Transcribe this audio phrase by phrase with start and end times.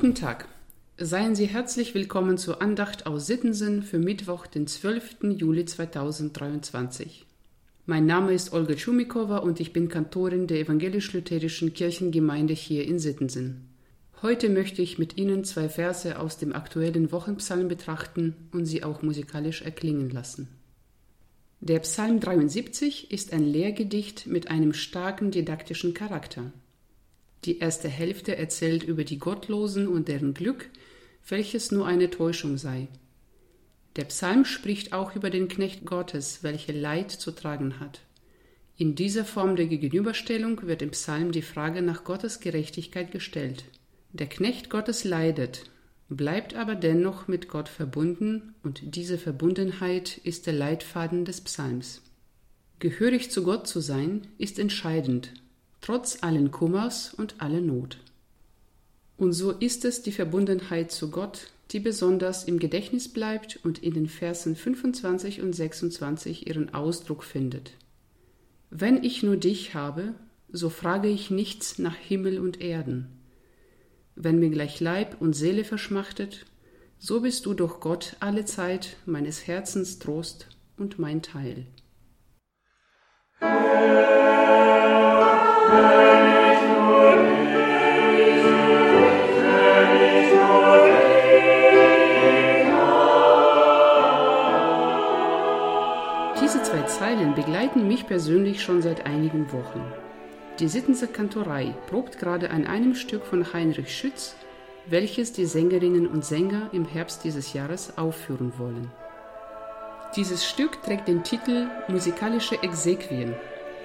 [0.00, 0.46] Guten Tag.
[0.96, 5.16] Seien Sie herzlich willkommen zur Andacht aus Sittensen für Mittwoch, den 12.
[5.36, 7.26] Juli 2023.
[7.84, 13.70] Mein Name ist Olga Tschumikova und ich bin Kantorin der evangelisch-lutherischen Kirchengemeinde hier in Sittensen.
[14.22, 19.02] Heute möchte ich mit Ihnen zwei Verse aus dem aktuellen Wochenpsalm betrachten und sie auch
[19.02, 20.46] musikalisch erklingen lassen.
[21.58, 26.52] Der Psalm 73 ist ein Lehrgedicht mit einem starken didaktischen Charakter.
[27.44, 30.68] Die erste Hälfte erzählt über die Gottlosen und deren Glück,
[31.28, 32.88] welches nur eine Täuschung sei.
[33.96, 38.00] Der Psalm spricht auch über den Knecht Gottes, welcher Leid zu tragen hat.
[38.76, 43.64] In dieser Form der Gegenüberstellung wird im Psalm die Frage nach Gottes Gerechtigkeit gestellt.
[44.12, 45.64] Der Knecht Gottes leidet,
[46.08, 52.02] bleibt aber dennoch mit Gott verbunden, und diese Verbundenheit ist der Leitfaden des Psalms.
[52.78, 55.32] Gehörig zu Gott zu sein, ist entscheidend,
[55.88, 57.96] trotz allen Kummers und aller Not.
[59.16, 63.94] Und so ist es die Verbundenheit zu Gott, die besonders im Gedächtnis bleibt und in
[63.94, 67.72] den Versen 25 und 26 ihren Ausdruck findet.
[68.68, 70.12] Wenn ich nur dich habe,
[70.52, 73.08] so frage ich nichts nach Himmel und Erden.
[74.14, 76.44] Wenn mir gleich Leib und Seele verschmachtet,
[76.98, 81.64] so bist du doch Gott alle Zeit meines Herzens Trost und mein Teil.
[96.40, 99.84] Diese zwei Zeilen begleiten mich persönlich schon seit einigen Wochen.
[100.58, 104.36] Die Sittenser Kantorei probt gerade an einem Stück von Heinrich Schütz,
[104.86, 108.90] welches die Sängerinnen und Sänger im Herbst dieses Jahres aufführen wollen.
[110.16, 113.34] Dieses Stück trägt den Titel Musikalische Exequien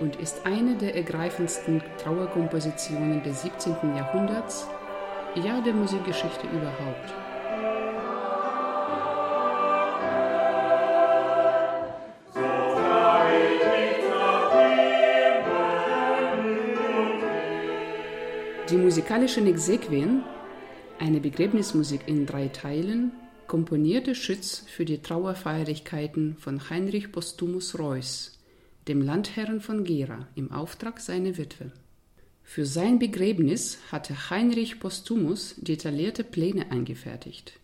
[0.00, 3.96] und ist eine der ergreifendsten Trauerkompositionen des 17.
[3.96, 4.66] Jahrhunderts,
[5.34, 7.14] ja der Musikgeschichte überhaupt.
[18.70, 20.24] Die musikalischen Exequien,
[20.98, 23.12] eine Begräbnismusik in drei Teilen,
[23.46, 28.35] komponierte Schütz für die Trauerfeierlichkeiten von Heinrich Postumus Reuß
[28.88, 31.72] dem Landherrn von Gera, im Auftrag seiner Witwe.
[32.44, 37.58] Für sein Begräbnis hatte Heinrich Postumus detaillierte Pläne eingefertigt.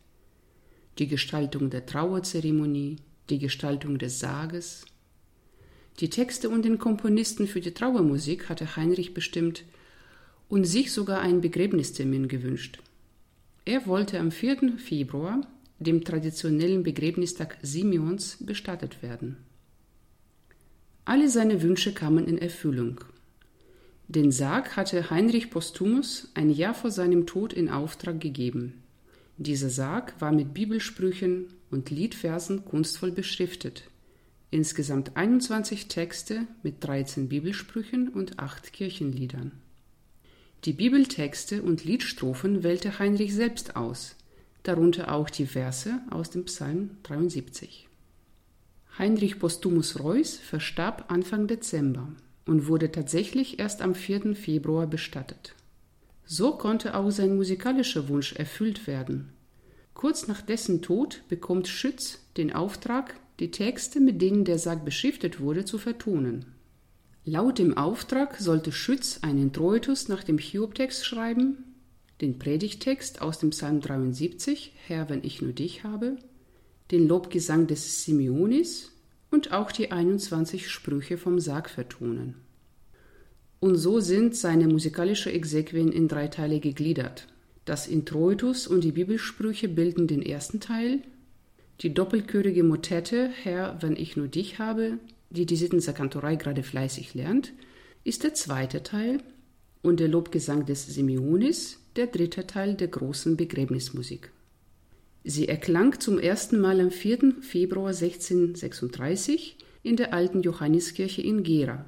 [0.99, 2.97] Die Gestaltung der Trauerzeremonie,
[3.31, 4.85] die Gestaltung des Sarges.
[6.01, 9.65] Die Texte und den Komponisten für die Trauermusik hatte Heinrich bestimmt
[10.49, 12.81] und sich sogar einen Begräbnistermin gewünscht.
[13.65, 14.79] Er wollte am 4.
[14.79, 15.47] Februar,
[15.79, 19.37] dem traditionellen Begräbnistag Simeons, bestattet werden.
[21.05, 23.01] Alle seine Wünsche kamen in Erfüllung.
[24.07, 28.83] Den Sarg hatte Heinrich Postumus ein Jahr vor seinem Tod in Auftrag gegeben.
[29.37, 33.85] Dieser Sarg war mit Bibelsprüchen und Liedversen kunstvoll beschriftet.
[34.53, 39.53] Insgesamt 21 Texte mit 13 Bibelsprüchen und 8 Kirchenliedern.
[40.67, 44.15] Die Bibeltexte und Liedstrophen wählte Heinrich selbst aus,
[44.63, 47.89] darunter auch die Verse aus dem Psalm 73.
[48.99, 52.09] Heinrich Postumus Reuß verstarb Anfang Dezember
[52.47, 54.35] und wurde tatsächlich erst am 4.
[54.35, 55.55] Februar bestattet.
[56.25, 59.31] So konnte auch sein musikalischer Wunsch erfüllt werden.
[59.95, 65.41] Kurz nach dessen Tod bekommt Schütz den Auftrag, die Texte, mit denen der Sarg beschriftet
[65.41, 66.45] wurde, zu vertonen.
[67.25, 71.65] Laut dem Auftrag sollte Schütz einen Introitus nach dem Hiobtext schreiben,
[72.21, 76.17] den Predigtext aus dem Psalm 73, Herr, wenn ich nur dich habe,
[76.93, 78.93] den Lobgesang des Simeonis
[79.31, 82.35] und auch die 21 Sprüche vom Sarg vertonen.
[83.61, 87.29] Und so sind seine musikalische Exequien in drei Teile gegliedert.
[87.65, 91.01] Das Introitus und die Bibelsprüche bilden den ersten Teil,
[91.81, 94.99] die doppelchörige Motette Herr, wenn ich nur dich habe,
[95.31, 97.53] die die Sittenser Kantorei gerade fleißig lernt,
[98.05, 99.23] ist der zweite Teil
[99.81, 104.31] und der Lobgesang des Simeonis der dritte Teil der großen Begräbnismusik.
[105.25, 107.35] Sie erklang zum ersten Mal am 4.
[107.41, 111.85] Februar 1636 in der alten Johanniskirche in Gera,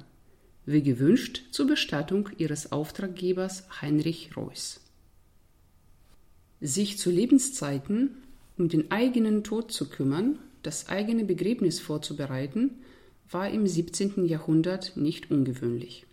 [0.65, 4.81] wie gewünscht zur Bestattung ihres Auftraggebers Heinrich Reuß.
[6.61, 8.11] Sich zu Lebenszeiten
[8.57, 12.71] um den eigenen Tod zu kümmern, das eigene Begräbnis vorzubereiten,
[13.29, 14.25] war im 17.
[14.25, 16.05] Jahrhundert nicht ungewöhnlich.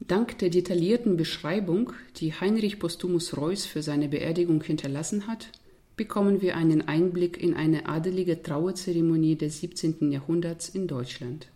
[0.00, 5.48] Dank der detaillierten Beschreibung, die Heinrich Postumus Reuß für seine Beerdigung hinterlassen hat,
[5.96, 10.12] bekommen wir einen Einblick in eine adelige Trauerzeremonie des 17.
[10.12, 11.48] Jahrhunderts in Deutschland.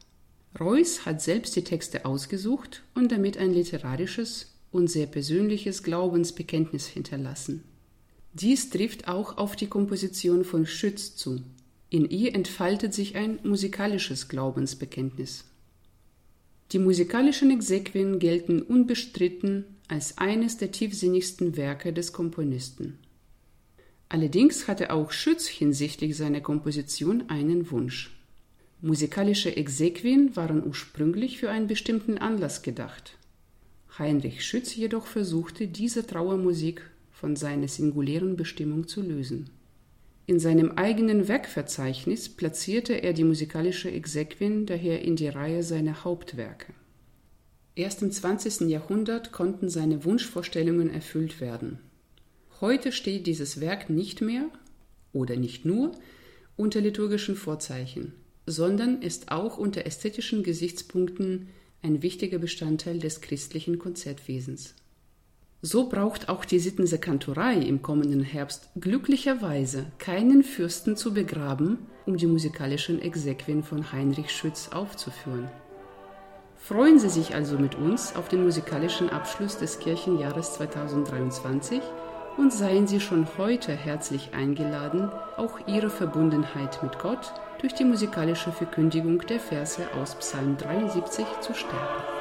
[0.58, 7.62] Reuß hat selbst die Texte ausgesucht und damit ein literarisches und sehr persönliches Glaubensbekenntnis hinterlassen.
[8.32, 11.40] Dies trifft auch auf die Komposition von Schütz zu.
[11.88, 15.44] In ihr entfaltet sich ein musikalisches Glaubensbekenntnis.
[16.72, 22.98] Die musikalischen Exequien gelten unbestritten als eines der tiefsinnigsten Werke des Komponisten.
[24.10, 28.10] Allerdings hatte auch Schütz hinsichtlich seiner Komposition einen Wunsch.
[28.82, 33.16] Musikalische Exequien waren ursprünglich für einen bestimmten Anlass gedacht.
[33.98, 39.50] Heinrich Schütz jedoch versuchte, diese Trauermusik von seiner singulären Bestimmung zu lösen.
[40.26, 46.72] In seinem eigenen Werkverzeichnis platzierte er die musikalische Exequien daher in die Reihe seiner Hauptwerke.
[47.76, 48.68] Erst im 20.
[48.68, 51.78] Jahrhundert konnten seine Wunschvorstellungen erfüllt werden.
[52.60, 54.44] Heute steht dieses Werk nicht mehr
[55.14, 55.92] oder nicht nur
[56.56, 58.12] unter liturgischen Vorzeichen,
[58.44, 61.48] sondern ist auch unter ästhetischen Gesichtspunkten
[61.82, 64.74] ein wichtiger Bestandteil des christlichen Konzertwesens.
[65.62, 72.18] So braucht auch die Sittense Kantorei im kommenden Herbst glücklicherweise keinen Fürsten zu begraben, um
[72.18, 75.50] die musikalischen Exequien von Heinrich Schütz aufzuführen.
[76.58, 81.80] Freuen Sie sich also mit uns auf den musikalischen Abschluss des Kirchenjahres 2023
[82.36, 88.52] und seien Sie schon heute herzlich eingeladen, auch Ihre Verbundenheit mit Gott durch die musikalische
[88.52, 92.19] Verkündigung der Verse aus Psalm 73 zu stärken.